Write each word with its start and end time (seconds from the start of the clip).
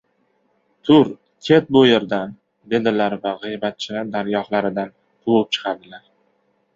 Tur, 0.87 1.09
ket 1.47 1.67
bu 1.75 1.83
yerdan!– 1.89 2.33
dedilar 2.73 3.15
va 3.27 3.35
g‘iybatchini 3.43 4.03
dargohlaridan 4.17 4.93
quvib 5.27 5.53
chiqardilar. 5.59 6.01